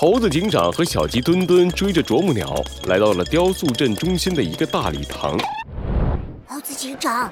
[0.00, 2.54] 猴子警长和小鸡墩墩追着啄木鸟
[2.86, 5.38] 来到了雕塑镇中心的一个大礼堂。
[6.46, 7.30] 猴子警长，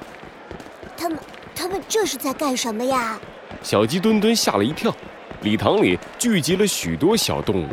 [0.95, 1.17] 他们
[1.55, 3.19] 他们这是在干什么呀？
[3.63, 4.95] 小鸡墩墩吓了一跳。
[5.41, 7.69] 礼堂里聚集了许多小动物，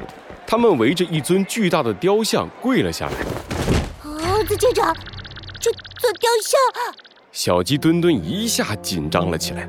[0.46, 3.16] 他们围着一尊巨大的雕像跪了下来。
[4.02, 4.96] 猴子警长，
[5.60, 5.70] 这
[6.00, 6.58] 座雕像……
[7.32, 9.68] 小鸡墩墩一下紧张了起来，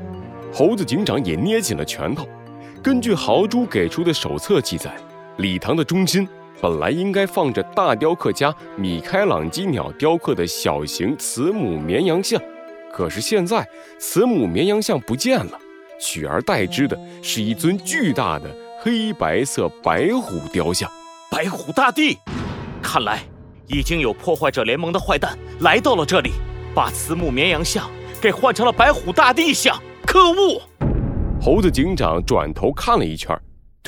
[0.54, 2.26] 猴子警长也捏紧了拳头。
[2.82, 4.90] 根据豪猪给出的手册记载。
[5.38, 6.26] 礼堂的中心
[6.60, 12.42] 本来应该放着大雕刻家米开朗基鸟雕刻的小型慈母绵羊像，
[12.92, 13.64] 可是现在
[14.00, 15.56] 慈母绵羊像不见了，
[16.00, 20.90] 取而代之的是一尊巨大的黑白色白虎雕像。
[21.30, 22.18] 白虎大帝，
[22.82, 23.22] 看来
[23.68, 26.32] 已经有破坏者联盟的坏蛋来到了这里，
[26.74, 27.88] 把慈母绵羊像
[28.20, 29.80] 给换成了白虎大帝像。
[30.04, 30.60] 可恶！
[31.40, 33.38] 猴子警长转头看了一圈。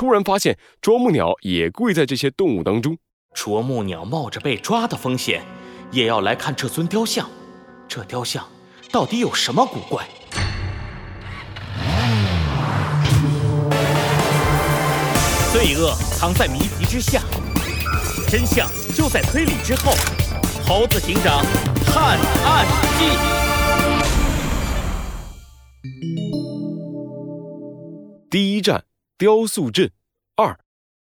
[0.01, 2.97] 突然发现啄木鸟也跪在这些动物当中。
[3.35, 5.45] 啄木鸟冒着被抓的风险，
[5.91, 7.29] 也要来看这尊雕像。
[7.87, 8.49] 这雕像
[8.91, 10.09] 到底有什么古怪？
[15.53, 17.21] 罪恶藏在谜题之下，
[18.27, 19.93] 真相就在推理之后。
[20.67, 21.45] 猴子警长
[21.85, 22.67] 探案
[22.99, 23.05] 记，
[28.31, 28.85] 第一站。
[29.19, 29.91] 雕塑镇
[30.41, 30.59] 二，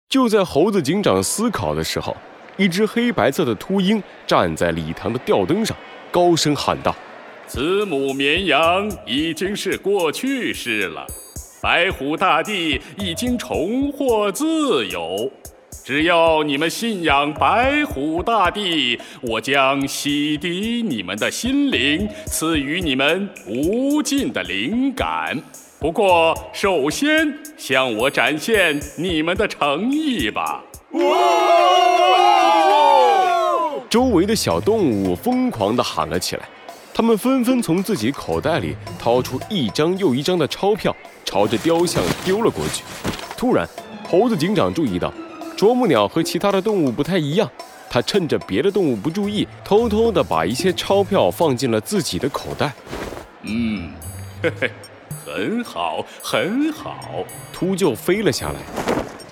[0.09, 2.17] 就在猴子警长思考的时候，
[2.57, 5.77] 一只黑白色的秃鹰站在礼堂的吊灯上，
[6.13, 6.95] 高声喊道
[7.49, 11.05] ：“慈母绵羊已经是过去式了，
[11.61, 15.29] 白虎大帝已经重获自由。
[15.85, 25.37] 只要你们信仰白虎大帝，我将洗涤你们的心灵，赐予你们无尽的灵感。”
[25.85, 30.65] 不过，首先向我展现你们的诚意吧！
[33.91, 36.49] 周围的小动物疯狂地喊了起来，
[36.95, 42.83] 他们纷纷从自己口袋里掏出一张又一张的钞票，朝着雕像丢了过去。
[43.37, 43.69] 突然，
[44.09, 45.13] 猴子警长注意到，
[45.55, 47.47] 啄木鸟和其他的动物不太一样，
[47.91, 52.73] 他趁着别的动物不注意，偷偷地把一些钞票放进了自己的口袋。
[53.43, 53.93] 嗯，
[54.43, 54.71] 嘿嘿。
[55.25, 57.25] 很好，很好。
[57.51, 58.57] 秃鹫飞了下来，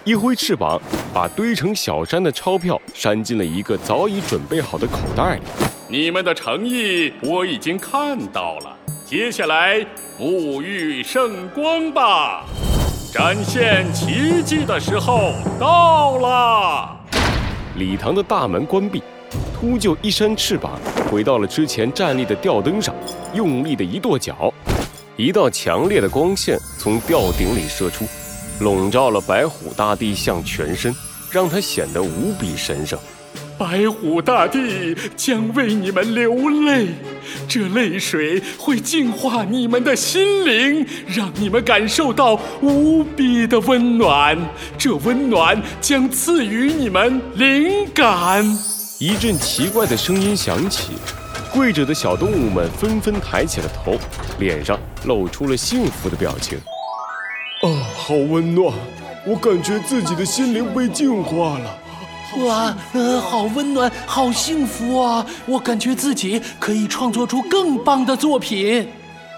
[0.05, 0.81] 一挥翅膀，
[1.13, 5.43] 把堆成小山的钞票扇进了一个早已准备好的口袋里。
[5.89, 9.85] 你们的诚意我已经看到了，接下来
[10.19, 12.45] 沐浴圣光吧！
[13.13, 16.97] 展现奇迹的时候到了。
[17.77, 19.03] 礼堂的大门关闭，
[19.55, 22.95] 秃鹫一扇翅膀，回到了之前站立的吊灯上，
[23.35, 24.51] 用力的一跺脚。
[25.23, 28.05] 一道强烈的光线从吊顶里射出，
[28.59, 30.93] 笼罩了白虎大帝像全身，
[31.31, 32.99] 让他显得无比神圣。
[33.57, 36.35] 白虎大帝将为你们流
[36.67, 36.89] 泪，
[37.47, 44.37] 这泪水会净化你们的心灵，让你们感受到无比的温暖。
[44.77, 48.45] 这温暖将赐予你们灵感。
[48.99, 50.95] 一阵奇怪的声音响起。
[51.53, 53.95] 跪着的小动物们纷纷抬起了头，
[54.39, 56.57] 脸上露出了幸福的表情。
[57.63, 58.75] 啊，好温暖！
[59.27, 61.79] 我感觉自己的心灵被净化了。
[62.39, 65.25] 哇，呃，好温暖，好幸福啊！
[65.45, 68.89] 我感觉自己可以创作出更棒的作品。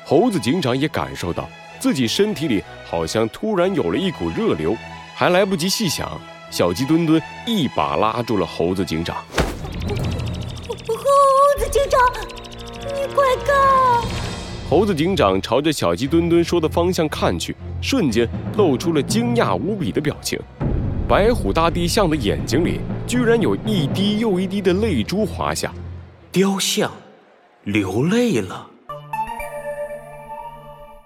[0.05, 1.49] 猴子警长也感受到
[1.81, 4.77] 自己身体里好像突然有了一股热流，
[5.17, 6.09] 还来不及细想，
[6.49, 9.17] 小鸡墩墩一把拉住了猴子警长。
[12.81, 13.55] 你快看！
[14.69, 20.39] 猴子警长朝着小鸡墩墩说的方向看去，瞬间露出了惊讶无比的表情。
[21.07, 25.71] 白虎大帝像的眼睛里居然有一滴又一滴的泪珠滑下，
[26.33, 26.91] 雕像
[27.65, 28.67] 流泪了。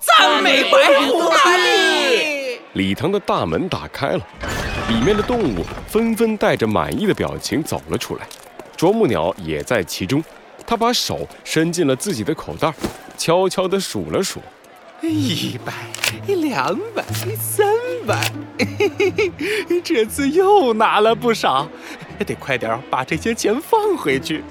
[0.00, 2.60] 赞美白虎大帝！
[2.74, 4.26] 礼堂的大门打开了，
[4.88, 8.26] 里面的动物纷纷带着满意的表情走了出来，
[8.76, 10.22] 啄木鸟也在其中。
[10.68, 12.70] 他把手伸进了自己的口袋，
[13.16, 14.38] 悄悄地数了数：
[15.00, 15.72] 一百、
[16.26, 17.02] 两百、
[17.40, 17.66] 三
[18.06, 18.30] 百，
[19.82, 21.66] 这次又拿了不少，
[22.18, 24.44] 得快点把这些钱放回去。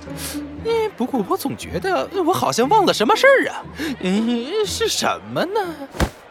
[0.65, 3.63] 嗯，不过我总觉得我好像忘了什么事儿啊。
[3.99, 5.75] 嗯，是什么呢？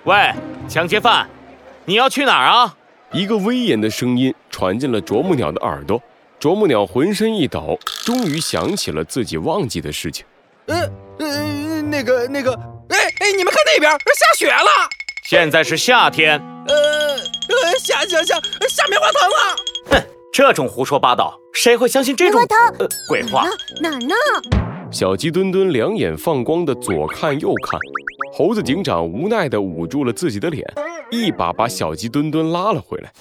[0.03, 0.35] 喂，
[0.69, 1.29] 抢劫犯，
[1.85, 2.77] 你要去哪儿啊？
[3.13, 6.03] 一个威严的声音传进了啄木鸟的耳朵。
[6.47, 10.25] 啄木鸟浑身一抖，终于想起了自己忘记的事情。
[10.67, 10.89] 呃
[11.19, 12.53] 呃，那个那个，
[12.91, 13.99] 哎哎，你们看那边，下
[14.39, 14.89] 雪了。
[15.25, 16.39] 现在是夏天。
[16.69, 18.37] 呃呃，下下下
[18.69, 19.57] 下棉花糖了。
[19.91, 23.49] 哼这种胡说八道，谁会相信这种棉花糖呃鬼话？
[23.81, 24.15] 哪儿呢？
[24.93, 27.77] 小鸡墩墩两眼放光的左看右看，
[28.33, 30.65] 猴子警长无奈的捂住了自己的脸，
[31.11, 33.13] 一把把小鸡墩墩拉了回来。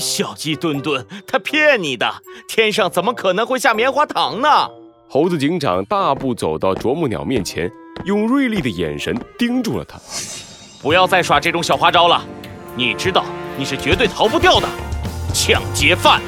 [0.00, 2.10] 小鸡墩墩，他骗你的，
[2.48, 4.48] 天上怎么可能会下棉花糖呢？
[5.08, 7.70] 猴子警长大步走到啄木鸟面前，
[8.04, 10.00] 用锐利的眼神盯住了他。
[10.80, 12.24] 不要再耍这种小花招了，
[12.74, 13.24] 你知道
[13.58, 14.68] 你是绝对逃不掉的，
[15.34, 16.22] 抢劫犯！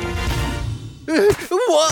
[1.06, 1.86] 我我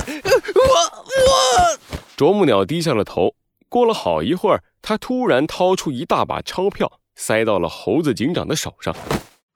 [1.17, 1.79] 我，
[2.17, 3.35] 啄木鸟低下了头。
[3.69, 8.95] 过了好一会儿，他突然掏出一大把钞票，塞到了猴子警长的手上。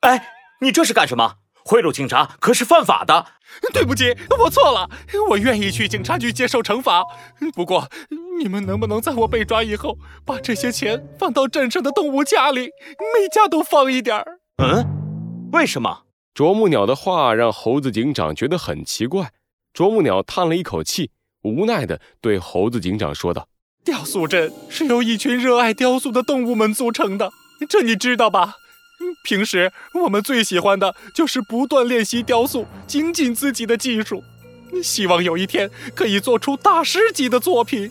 [0.01, 0.29] 哎，
[0.61, 1.35] 你这是干什么？
[1.65, 3.27] 贿赂警察可是犯法的。
[3.73, 4.91] 对不起，我错了，
[5.31, 7.05] 我愿意去警察局接受惩罚。
[7.55, 7.89] 不过，
[8.39, 14.41] 你们能不能在我被抓以后，把这些钱放到镇上的动物家里，每家都放一点儿？
[14.59, 16.03] 嗯，为什么？
[16.35, 19.31] 啄木鸟的话让猴子警长觉得很奇怪。
[19.73, 21.13] 啄木鸟叹了一口气，
[21.43, 23.47] 无奈地对猴子警长说道
[23.85, 27.31] ：“雕塑镇是由一群热爱雕塑的动物们组成的，
[27.69, 28.55] 这你知道吧？
[29.23, 34.23] 平时我们最喜欢的就是不断练习雕塑，精进自己的技术，
[34.83, 37.91] 希望有一天可以做出大师级的作品。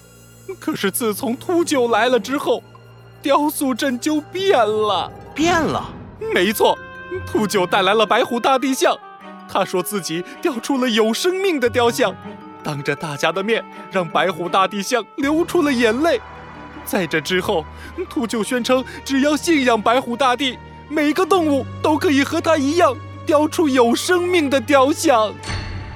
[0.60, 2.64] 可是自从秃鹫来了之后，
[3.22, 5.94] 雕塑镇就变了，变了。
[6.34, 6.78] 没错，
[7.26, 8.98] 秃鹫带来了白虎大帝像。”
[9.50, 12.16] 他说自己雕出了有生命的雕像，
[12.64, 16.20] 当着大家的面让白虎大帝像流出了眼泪。
[16.86, 17.66] 在这之后，
[18.10, 20.58] 秃鹫宣称，只要信仰白虎大帝，
[20.94, 22.96] 每个动物都可以和它一样
[23.26, 25.34] 雕出有生命的雕像。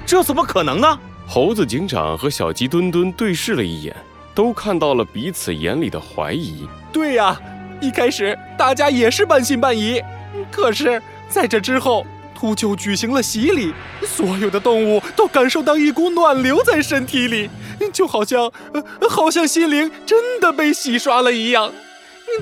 [0.04, 0.98] 这怎么可能呢？
[1.26, 3.94] 猴子警长和小鸡墩墩对视了一眼，
[4.34, 6.66] 都看到了彼此眼里的怀疑。
[6.92, 7.40] 对呀，
[7.80, 10.02] 一开始大家也是半信半疑，
[10.50, 12.04] 可是在这之后。
[12.40, 13.74] 秃鹫举行了洗礼，
[14.06, 17.50] 所有的动物都感受到一股暖流在身体里，
[17.92, 21.72] 就好像，呃，好像心灵真的被洗刷了一样。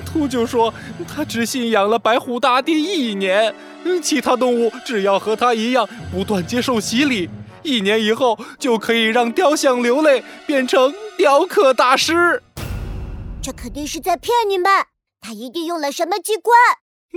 [0.05, 0.73] 秃鹫说，
[1.07, 3.53] 他只信仰了白虎大帝一年，
[4.01, 7.29] 其他动物只要和他一样不断接受洗礼，
[7.63, 12.41] 一年以后就可以让雕像流泪，变成雕刻大师。
[13.41, 14.69] 这肯定是在骗你们，
[15.21, 16.55] 他一定用了什么机关。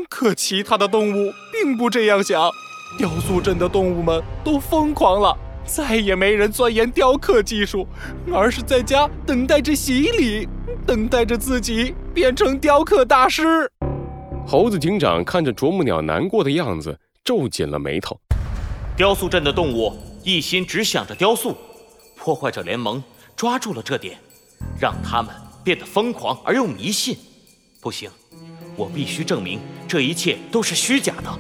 [0.09, 2.51] 可其他的动物并不这样想。
[2.99, 7.87] 雕塑镇的动物们都疯狂了，再也没人钻研雕刻技术，
[8.33, 10.49] 而是在家等待着洗礼，
[10.87, 13.71] 等待着自己变成雕刻大师。
[14.47, 18.19] 猴子警长看着啄木鸟难过的样子，皱紧了眉头。
[18.97, 21.57] 雕塑镇的动物一心只想着雕塑，
[22.17, 23.03] 破坏者联盟
[23.37, 24.19] 抓住了这点，
[24.79, 25.35] 让他们
[25.65, 27.17] 变得疯狂而又迷信。
[27.81, 28.11] 不行，
[28.77, 31.39] 我必须证明这一切都是虚假的。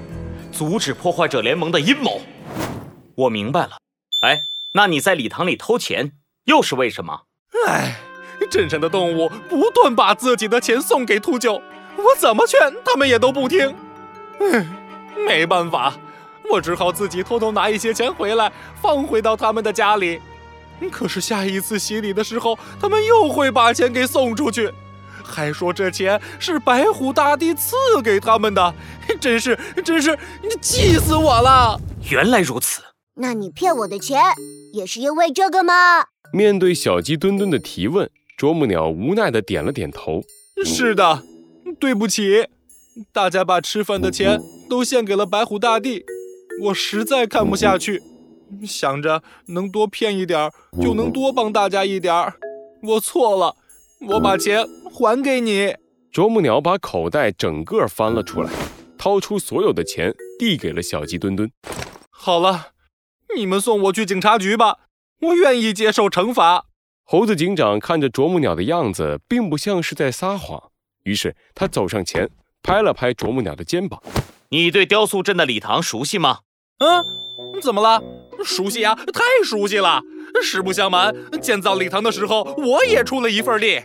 [0.52, 2.20] 阻止破坏者联盟的阴谋，
[3.14, 3.78] 我明白了。
[4.22, 4.38] 哎，
[4.72, 6.12] 那你在礼堂里偷钱，
[6.44, 7.22] 又是为什么？
[7.66, 7.96] 哎，
[8.50, 11.62] 镇上的动物不断把自己的钱送给秃鹫，
[11.96, 13.74] 我怎么劝他们也都不听。
[14.40, 14.66] 唉，
[15.26, 15.94] 没办法，
[16.50, 18.52] 我只好自己偷偷拿一些钱回来，
[18.82, 20.20] 放回到他们的家里。
[20.90, 24.72] 可是下一次洗礼的时候，他们又会把钱给送出去。
[25.22, 28.74] 还说这钱是白虎大帝赐给他们的，
[29.20, 31.78] 真是真是你气死我了！
[32.10, 32.82] 原来如此，
[33.14, 34.20] 那你骗我的钱
[34.72, 36.06] 也是因为这个吗？
[36.32, 40.22] 面对小鸡墩墩的提问，啄木鸟无奈的点了点头。
[40.64, 41.22] 是的，
[41.78, 42.46] 对不起，
[43.12, 46.06] 大家把吃饭的钱都献给了白虎大帝，
[46.62, 48.02] 我实在看不下去，
[48.66, 52.32] 想着能多骗一点就能多帮大家一点儿
[52.82, 53.56] 我错了，
[54.08, 54.66] 我把钱。
[54.90, 55.74] 还给你，
[56.10, 58.50] 啄木鸟把口袋整个翻了出来，
[58.96, 61.50] 掏出所有的钱递给了小鸡墩墩。
[62.08, 62.68] 好了，
[63.36, 64.78] 你们送我去警察局吧，
[65.20, 66.64] 我愿意接受惩罚。
[67.12, 70.70] 猴子警长看着啄木鸟的样子，并不像是在撒谎，
[71.02, 72.30] 于是他走上前，
[72.62, 74.00] 拍了拍啄木鸟的肩膀
[74.50, 76.38] ：“你对雕塑镇的礼堂熟悉吗
[76.78, 77.04] ？”“嗯，
[77.60, 78.00] 怎么了？
[78.44, 80.00] 熟悉呀，太熟悉了。
[80.40, 81.12] 实不相瞒，
[81.42, 83.82] 建造礼堂的时候，我也出了一份力。”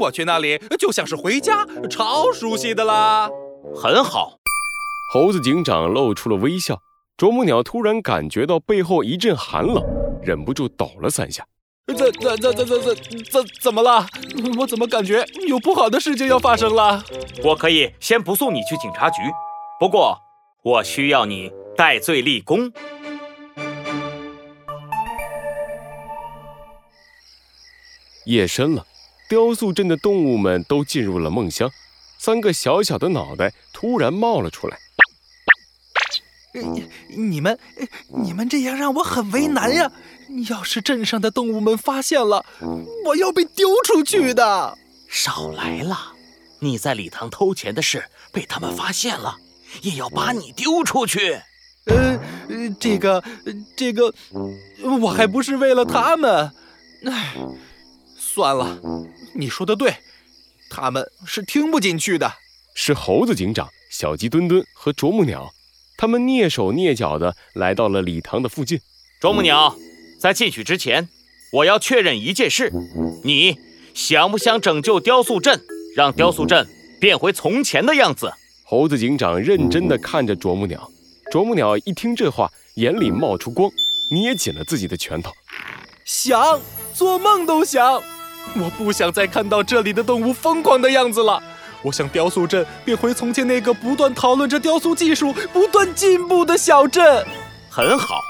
[0.00, 3.28] 我去那里就像是回家，超熟悉的啦。
[3.74, 4.38] 很好，
[5.12, 6.80] 猴子警长露出了微笑。
[7.18, 9.84] 啄木鸟突然感觉到背后一阵寒冷，
[10.22, 11.44] 忍不住抖了三下。
[11.86, 14.06] 这这这这这这怎么了？
[14.56, 17.04] 我怎么感觉有不好的事情要发生了？
[17.42, 19.20] 我可以先不送你去警察局。
[19.80, 20.16] 不过
[20.62, 22.72] 我需要你戴罪立功。
[28.26, 28.86] 夜深了，
[29.28, 31.68] 雕塑镇的动物们都进入了梦乡，
[32.20, 34.78] 三个小小的脑袋突然冒了出来。
[37.16, 37.58] 你们
[38.22, 39.90] 你们这样让我很为难呀。
[40.48, 42.44] 要是镇上的动物们发现了，
[43.06, 44.76] 我要被丢出去的。
[45.08, 46.12] 少来了！
[46.60, 49.36] 你在礼堂偷钱的事被他们发现了，
[49.82, 51.40] 也要把你丢出去。
[51.86, 52.18] 呃，
[52.78, 53.22] 这个，
[53.76, 54.14] 这个，
[55.00, 56.52] 我还不是为了他们。
[57.04, 57.34] 唉，
[58.16, 58.78] 算了，
[59.34, 59.96] 你说的对，
[60.70, 62.32] 他们是听不进去的。
[62.74, 65.52] 是猴子警长、小鸡墩墩和啄木鸟。
[65.98, 68.80] 他们蹑手蹑脚地来到了礼堂的附近。
[69.20, 69.76] 啄木鸟，
[70.22, 71.08] 在进去之前，
[71.52, 72.72] 我要确认一件事：
[73.24, 73.58] 你
[73.92, 75.60] 想不想拯救雕塑镇，
[75.96, 76.64] 让雕塑镇
[77.00, 78.32] 变回从前的样子？
[78.62, 80.88] 猴子警长认真地看着啄木鸟。
[81.32, 83.68] 啄木鸟一听这话，眼里冒出光，
[84.12, 85.32] 捏紧了自己的拳头。
[86.04, 86.60] 想，
[86.94, 88.00] 做梦都想！
[88.54, 91.42] 我不想再看到这里的动物疯狂的样子了。
[91.82, 97.26] 我想雕塑镇变回从前那个不断讨论着雕塑技术、不断进步的小镇。
[97.68, 98.20] 很好，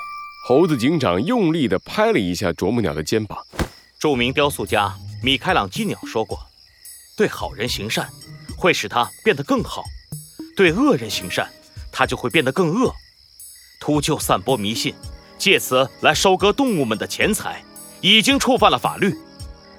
[0.44, 3.38] 猴子警长用力地拍了一下啄木鸟的肩膀。
[4.00, 6.36] 著名雕塑家米开朗基鸟说过
[7.16, 8.08] ：“对好人行善，
[8.56, 9.82] 会使他变得更好；
[10.56, 11.48] 对恶人行善，
[11.92, 12.92] 他就会变得更恶。
[13.80, 14.92] 秃鹫散播迷信，
[15.38, 17.62] 借此来收割动物们的钱财，
[18.00, 19.16] 已经触犯了法律。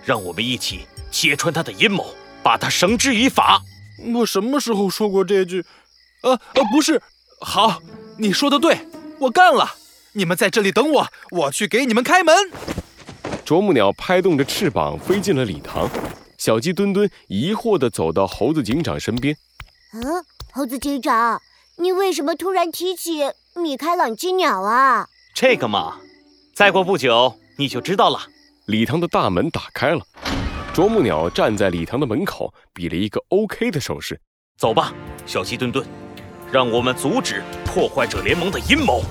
[0.05, 3.63] 让我们一起揭穿他的阴谋。”把他绳之以法。
[4.13, 5.63] 我什么时候说过这句？
[6.23, 7.01] 呃呃，不是。
[7.39, 7.81] 好，
[8.17, 8.85] 你说的对，
[9.19, 9.75] 我干了。
[10.15, 12.35] 你们在这里等我，我去给你们开门。
[13.43, 15.89] 啄木鸟拍动着翅膀飞进了礼堂。
[16.37, 19.35] 小鸡墩墩疑惑地走到猴子警长身边。
[19.93, 21.41] 嗯，猴子警长，
[21.77, 23.23] 你为什么突然提起
[23.55, 25.07] 米开朗基鸟啊？
[25.33, 25.97] 这个嘛，
[26.53, 28.19] 再过不久你就知道了。
[28.65, 30.05] 礼堂的大门打开了。
[30.73, 34.19] 啄木鸟站在礼堂的门口，比了一个 OK 的手势。
[34.59, 34.93] 走吧，
[35.25, 35.83] 小鸡墩墩，
[36.51, 39.03] 让我们阻止破坏者联盟的阴谋。